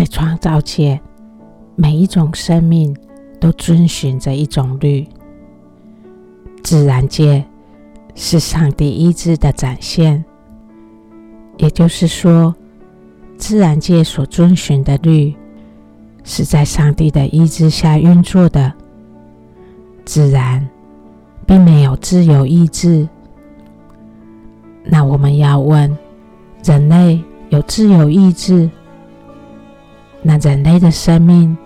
[0.00, 0.98] 在创造界，
[1.76, 2.96] 每一种生命
[3.38, 5.06] 都遵循着一种律。
[6.62, 7.44] 自然界
[8.14, 10.24] 是上帝意志的展现，
[11.58, 12.54] 也就是说，
[13.36, 15.34] 自然界所遵循的律
[16.24, 18.72] 是在上帝的意志下运作的。
[20.06, 20.66] 自然
[21.46, 23.06] 并没有自由意志。
[24.82, 25.94] 那我们要问：
[26.64, 28.70] 人类有自由意志？
[30.22, 31.56] 那人类的生命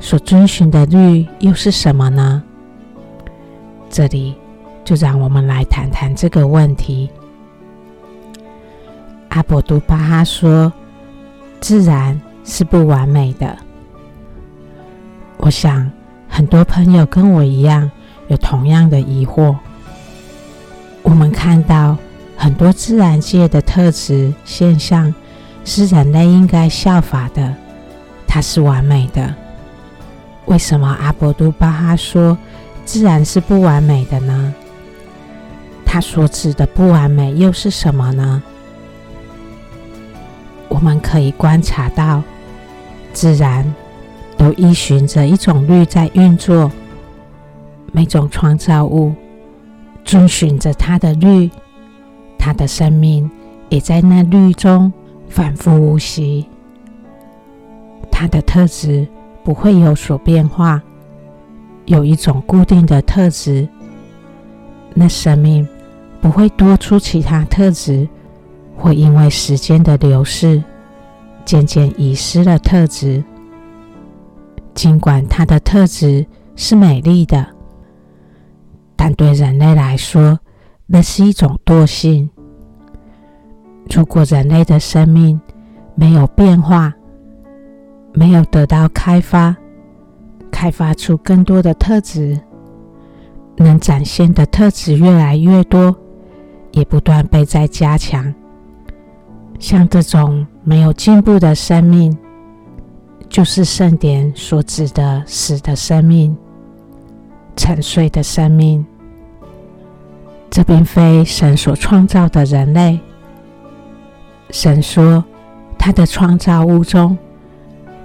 [0.00, 2.42] 所遵循的律又是什么呢？
[3.88, 4.34] 这里
[4.84, 7.08] 就让我们来谈谈这个问题。
[9.28, 10.72] 阿博都巴哈说
[11.60, 13.56] ：“自然是不完美的。”
[15.38, 15.90] 我想
[16.28, 17.90] 很多朋友跟我一样
[18.28, 19.56] 有同样的疑惑。
[21.02, 21.96] 我们看到
[22.36, 25.14] 很多自然界的特质现象
[25.64, 27.54] 是人类应该效法的。
[28.36, 29.34] 它是完美的，
[30.44, 32.36] 为什么阿博都巴哈说
[32.84, 34.54] 自然是不完美的呢？
[35.86, 38.42] 他所指的不完美又是什么呢？
[40.68, 42.22] 我们可以观察到，
[43.14, 43.74] 自然
[44.36, 46.70] 都依循着一种律在运作，
[47.90, 49.14] 每种创造物
[50.04, 51.50] 遵循着它的律，
[52.38, 53.30] 它的生命
[53.70, 54.92] 也在那律中
[55.26, 56.46] 反复无息。
[58.18, 59.06] 它的特质
[59.44, 60.82] 不会有所变化，
[61.84, 63.68] 有一种固定的特质。
[64.94, 65.68] 那生命
[66.22, 68.08] 不会多出其他特质，
[68.74, 70.64] 或因为时间的流逝
[71.44, 73.22] 渐渐遗失了特质。
[74.72, 77.46] 尽管它的特质是美丽的，
[78.96, 80.40] 但对人类来说，
[80.86, 82.30] 那是一种惰性。
[83.94, 85.38] 如果人类的生命
[85.94, 86.94] 没有变化，
[88.18, 89.54] 没有得到开发，
[90.50, 92.40] 开发出更多的特质，
[93.58, 95.94] 能展现的特质越来越多，
[96.72, 98.34] 也不断被在加强。
[99.58, 102.16] 像这种没有进步的生命，
[103.28, 106.34] 就是圣典所指的死的生命、
[107.54, 108.84] 沉睡的生命。
[110.48, 112.98] 这并非神所创造的人类。
[114.50, 115.22] 神说，
[115.78, 117.16] 他的创造物中。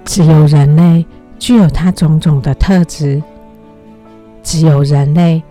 [0.04, 1.06] 只有人类
[1.38, 3.22] 具有它种种的特质，
[4.42, 5.42] 只有人类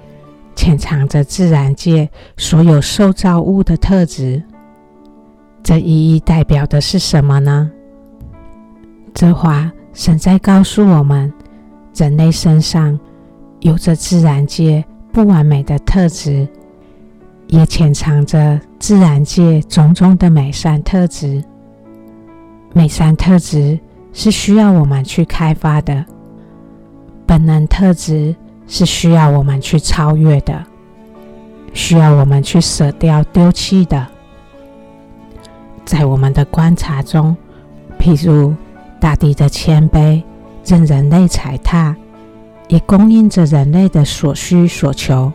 [0.56, 4.44] 潜藏着自然界所有受造物的特质。
[5.64, 7.72] 这意义代表的是什么呢？
[9.14, 11.32] 这话神在告诉我们：
[11.96, 13.00] 人类身上
[13.62, 16.48] 有着自然界不完美的特质，
[17.48, 21.44] 也潜藏着自然界种种的美善特质。
[22.74, 23.80] 美善特质。
[24.14, 26.06] 是需要我们去开发的，
[27.26, 28.36] 本能特质
[28.68, 30.64] 是需要我们去超越的，
[31.74, 34.06] 需要我们去舍掉、丢弃的。
[35.86, 37.36] 在我们的观察中，
[38.00, 38.54] 譬如
[39.00, 40.22] 大地的谦卑，
[40.66, 41.96] 任人类踩踏，
[42.68, 45.32] 也供应着人类的所需所求。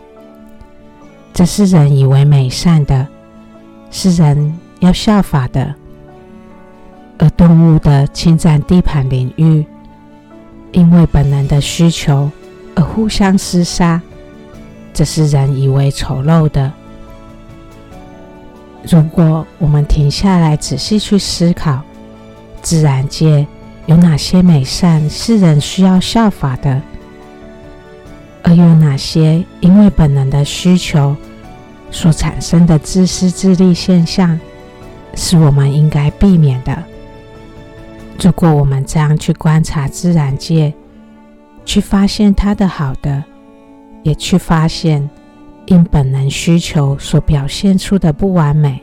[1.32, 3.06] 这是人以为美善的，
[3.90, 5.74] 是人要效法的。
[7.18, 9.64] 而动物的侵占地盘领域，
[10.72, 12.30] 因为本能的需求
[12.74, 14.00] 而互相厮杀，
[14.92, 16.72] 这是人以为丑陋的。
[18.88, 21.80] 如果我们停下来仔细去思考，
[22.62, 23.46] 自然界
[23.86, 26.80] 有哪些美善是人需要效法的，
[28.42, 31.16] 而有哪些因为本能的需求
[31.90, 34.38] 所产生的自私自利现象，
[35.14, 36.76] 是我们应该避免的。
[38.18, 40.72] 如果我们这样去观察自然界，
[41.64, 43.22] 去发现它的好的，
[44.02, 45.08] 也去发现
[45.66, 48.82] 因本能需求所表现出的不完美，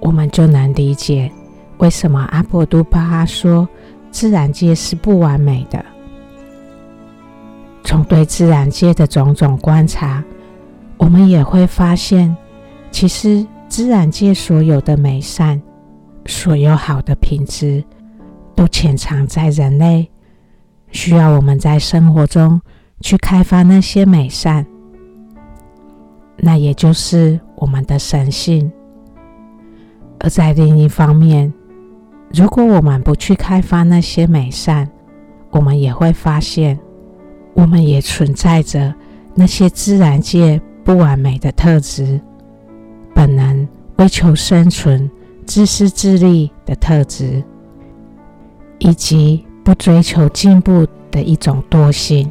[0.00, 1.30] 我们就能理解
[1.78, 3.68] 为什么阿博都巴哈说
[4.10, 5.84] 自然界是不完美的。
[7.82, 10.22] 从对自然界的种种观察，
[10.96, 12.34] 我们也会发现，
[12.90, 15.60] 其实自然界所有的美善。
[16.26, 17.84] 所有好的品质
[18.54, 20.10] 都潜藏在人类，
[20.90, 22.60] 需要我们在生活中
[23.00, 24.64] 去开发那些美善，
[26.36, 28.70] 那也就是我们的神性。
[30.20, 31.52] 而在另一方面，
[32.32, 34.88] 如果我们不去开发那些美善，
[35.50, 36.78] 我们也会发现，
[37.54, 38.94] 我们也存在着
[39.34, 42.18] 那些自然界不完美的特质，
[43.14, 43.68] 本能
[43.98, 45.10] 为求生存。
[45.46, 47.42] 自私自利的特质，
[48.78, 52.30] 以及不追求进步的一种惰性。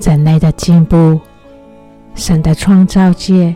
[0.00, 1.20] 人类的进步，
[2.14, 3.54] 神的创造界，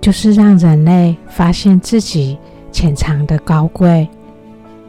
[0.00, 2.36] 就是让人类发现自己
[2.72, 4.08] 潜藏的高贵，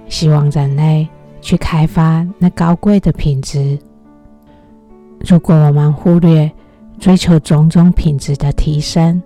[0.10, 1.08] 希望人类
[1.42, 3.78] 去开发那高贵的品质。
[5.20, 6.52] 如果我们忽略
[7.00, 9.22] 追求种种品质的提升，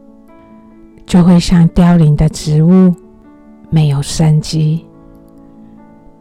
[1.07, 2.93] 就会像凋零的植物，
[3.69, 4.85] 没有生机。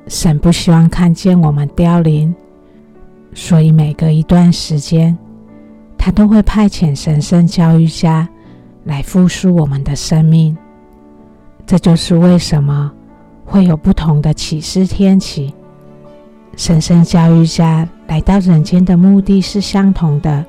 [0.07, 2.33] 神不希望看见我们凋零。
[3.35, 5.19] 所以每隔一段时间，
[5.99, 8.27] 他都会派遣神圣教育家
[8.85, 10.57] 来复苏我们的生命。
[11.67, 12.91] 这就是为什么
[13.45, 15.53] 会有不同的启示天启。
[16.57, 20.47] 神圣教育家来到人间的目的是相同的，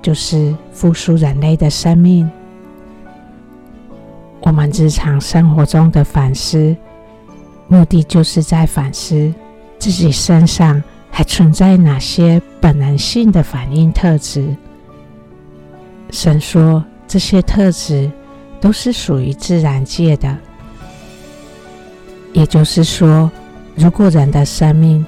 [0.00, 2.30] 就是复苏人类的生命。
[4.42, 6.76] 我们日常生活中的反思，
[7.68, 9.32] 目的就是在反思
[9.78, 10.82] 自己身上。
[11.14, 14.56] 还存在哪些本能性的反应特质？
[16.10, 18.10] 神说，这些特质
[18.58, 20.34] 都是属于自然界的。
[22.32, 23.30] 也就是说，
[23.74, 25.04] 如果人的生命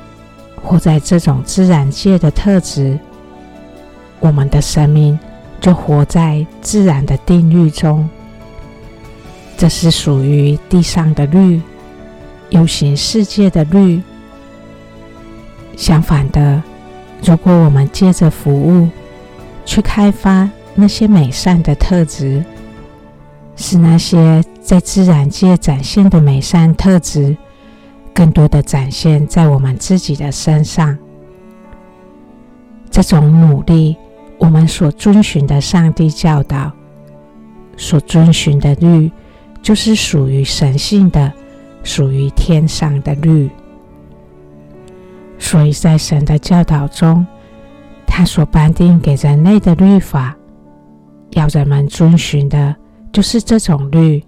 [0.62, 2.98] 活在这种自然界的特质，
[4.20, 5.18] 我们的生命
[5.58, 8.06] 就活在自然的定律中。
[9.64, 11.58] 这是属于地上的律，
[12.50, 14.02] 有形世界的律。
[15.74, 16.62] 相反的，
[17.24, 18.86] 如果我们借着服务
[19.64, 22.44] 去开发那些美善的特质，
[23.56, 27.34] 使那些在自然界展现的美善特质，
[28.12, 30.94] 更多的展现在我们自己的身上，
[32.90, 33.96] 这种努力，
[34.36, 36.70] 我们所遵循的上帝教导，
[37.78, 39.10] 所遵循的律，
[39.64, 41.32] 就是属于神性的，
[41.82, 43.48] 属于天上的律。
[45.38, 47.26] 所以在神的教导中，
[48.06, 50.36] 他所颁定给人类的律法，
[51.30, 52.76] 要人们遵循的，
[53.10, 54.22] 就是这种律。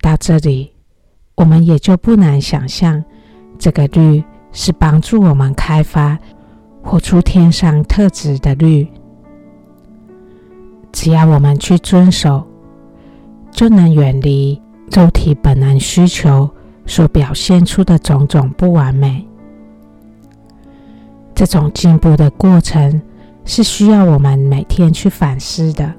[0.00, 0.72] 到这里，
[1.36, 3.02] 我们也就不难想象，
[3.60, 6.18] 这个律是帮助我们开发、
[6.82, 8.88] 活出天上特质的律。
[10.90, 12.44] 只要我们去遵守，
[13.56, 14.62] 就能远离
[14.92, 16.48] 肉体本能需求。
[16.88, 19.26] 所表现出的种种不完美，
[21.34, 23.02] 这种进步的过程
[23.44, 25.92] 是需要我们每天去反思的。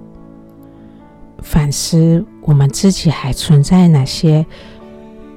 [1.39, 4.45] 反思我们自己还存在哪些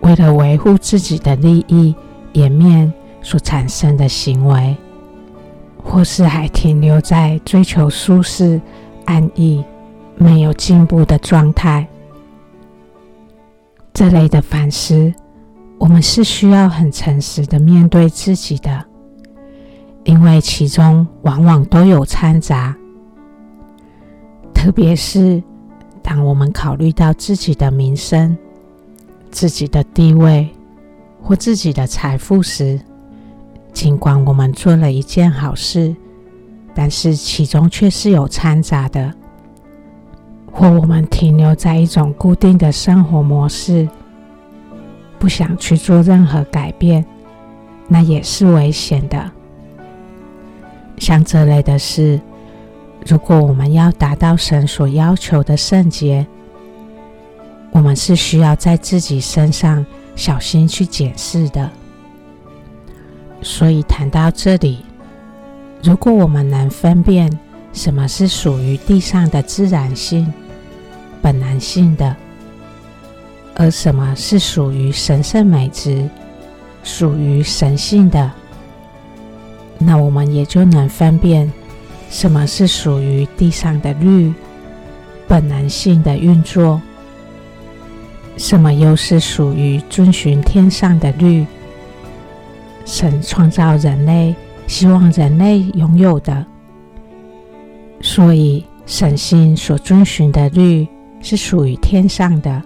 [0.03, 1.97] 为了维护自己的利益
[2.35, 4.77] 颜面所产生的行为，
[5.83, 8.61] 或是还停留在追求舒适、
[9.05, 9.65] 安逸、
[10.17, 11.89] 没有进步的状态。
[14.01, 15.13] 这类的反思。
[15.79, 18.83] 我们是需要很诚实的面对自己的，
[20.05, 22.75] 因为其中往往都有掺杂。
[24.55, 25.43] 特别是
[26.03, 28.35] 当我们考虑到自己的名声、
[29.31, 30.49] 自己的地位
[31.21, 32.81] 或自己的财富时，
[33.71, 35.95] 尽管我们做了一件好事，
[36.75, 39.13] 但是其中却是有掺杂的，
[40.61, 43.89] 或我们停留在一种固定的生活模式。
[45.19, 47.03] 不想去做任何改变，
[47.89, 49.31] 那也是危险的。
[50.99, 52.21] 像这类的事，
[53.07, 56.27] 如果我们要达到神所要求的圣洁，
[57.71, 61.71] 我们是需要在自己身上小心去检视的。
[63.41, 64.85] 所以谈到这里，
[65.83, 67.31] 如果我们能分辨
[67.73, 70.31] 什么是属于地上的自然性、
[71.23, 72.17] 本能性的，
[73.55, 76.09] 而什么是属于神圣美值、
[76.83, 78.31] 属于神性的，
[79.79, 81.51] 那我们也就能分辨
[82.09, 84.33] 什么是属于地上的律、
[85.29, 86.81] 本能性的运作，
[88.37, 91.47] 什么又是属于遵循天上的律。
[92.87, 94.35] 神创造人类，
[94.67, 96.45] 希望人类拥有的，
[98.01, 100.89] 所以神性所遵循的律
[101.21, 102.63] 是属于天上的。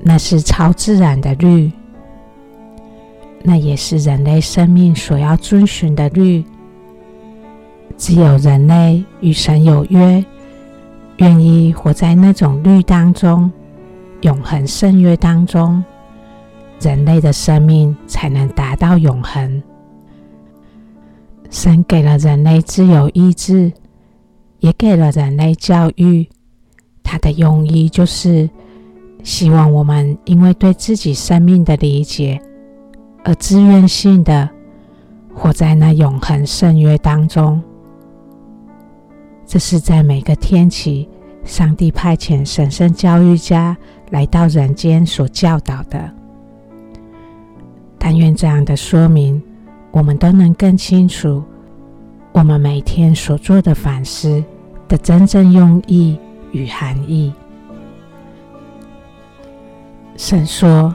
[0.00, 1.70] 那是超自然的律，
[3.42, 6.44] 那也是人类生命所要遵循的律。
[7.96, 10.24] 只有人类与神有约，
[11.16, 13.50] 愿意活在那种律当中，
[14.20, 15.82] 永恒圣约当中，
[16.80, 19.60] 人类的生命才能达到永恒。
[21.50, 23.72] 神给了人类自由意志，
[24.60, 26.28] 也给了人类教育，
[27.08, 28.48] 他的用意就是。
[29.24, 32.40] 希望我们因为对自己生命的理解，
[33.24, 34.48] 而自愿性的
[35.34, 37.60] 活在那永恒圣约当中。
[39.44, 41.06] 这是在每个天启，
[41.44, 43.76] 上帝派遣神圣教育家
[44.10, 46.08] 来到人间所教导的。
[47.98, 49.42] 但愿这样的说明，
[49.90, 51.42] 我们都能更清楚，
[52.32, 54.42] 我们每天所做的反思
[54.86, 56.16] 的真正用意
[56.52, 57.32] 与含义。
[60.16, 60.94] 神说：“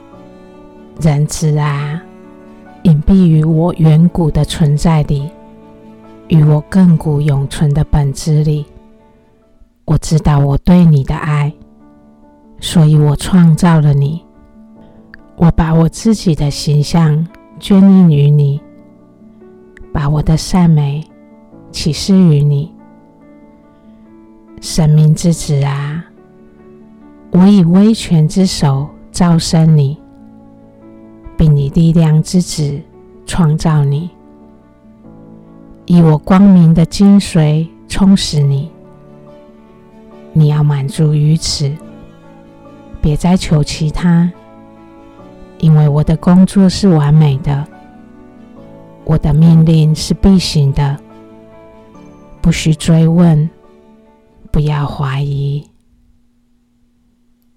[0.99, 2.01] 人子啊，
[2.83, 5.29] 隐蔽于我远古的存在里，
[6.27, 8.65] 与我亘古永存的本质里。
[9.85, 11.53] 我知道我对你的爱，
[12.59, 14.23] 所以我创造了你。
[15.35, 17.25] 我把我自己的形象
[17.59, 18.61] 镌印于你，
[19.91, 21.03] 把我的善美
[21.71, 22.73] 启示于你。
[24.63, 26.05] 神明之子啊，
[27.31, 29.97] 我以威权之手造生你，
[31.35, 32.79] 并以力量之子
[33.25, 34.09] 创造你，
[35.85, 38.71] 以我光明的精髓充实你。
[40.31, 41.69] 你要满足于此，
[43.01, 44.31] 别再求其他。
[45.59, 47.67] 因为我的工作是完美的，
[49.03, 50.97] 我的命令是必行的，
[52.39, 53.49] 不需追问，
[54.53, 55.72] 不要怀疑。